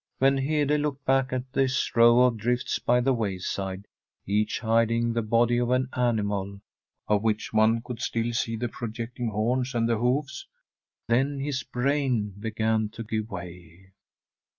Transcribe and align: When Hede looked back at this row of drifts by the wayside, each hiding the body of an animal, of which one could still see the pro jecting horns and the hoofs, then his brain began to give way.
When 0.17 0.39
Hede 0.39 0.79
looked 0.81 1.05
back 1.05 1.31
at 1.31 1.53
this 1.53 1.95
row 1.95 2.21
of 2.23 2.37
drifts 2.37 2.79
by 2.79 3.01
the 3.01 3.13
wayside, 3.13 3.85
each 4.25 4.59
hiding 4.59 5.13
the 5.13 5.21
body 5.21 5.59
of 5.59 5.69
an 5.69 5.89
animal, 5.95 6.59
of 7.07 7.21
which 7.21 7.53
one 7.53 7.83
could 7.85 8.01
still 8.01 8.33
see 8.33 8.55
the 8.55 8.67
pro 8.67 8.87
jecting 8.87 9.29
horns 9.29 9.75
and 9.75 9.87
the 9.87 9.99
hoofs, 9.99 10.47
then 11.07 11.39
his 11.39 11.61
brain 11.61 12.31
began 12.39 12.89
to 12.93 13.03
give 13.03 13.29
way. 13.29 13.91